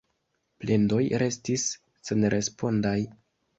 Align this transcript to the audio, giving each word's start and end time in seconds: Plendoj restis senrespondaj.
Plendoj 0.63 1.01
restis 1.25 1.67
senrespondaj. 2.11 2.99